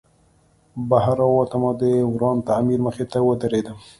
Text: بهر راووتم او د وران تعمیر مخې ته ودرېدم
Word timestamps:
بهر 0.89 1.15
راووتم 1.21 1.61
او 1.67 1.73
د 1.81 1.83
وران 2.13 2.37
تعمیر 2.47 2.79
مخې 2.85 3.05
ته 3.11 3.17
ودرېدم 3.27 3.77